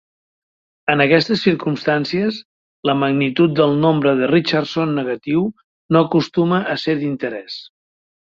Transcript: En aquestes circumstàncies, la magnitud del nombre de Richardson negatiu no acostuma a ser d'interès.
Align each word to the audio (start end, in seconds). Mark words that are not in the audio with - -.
En 0.91 1.01
aquestes 1.03 1.41
circumstàncies, 1.47 2.39
la 2.89 2.95
magnitud 3.01 3.53
del 3.59 3.75
nombre 3.83 4.13
de 4.21 4.29
Richardson 4.31 4.95
negatiu 5.01 5.45
no 5.97 6.03
acostuma 6.07 6.63
a 6.75 6.79
ser 6.87 6.97
d'interès. 7.03 7.59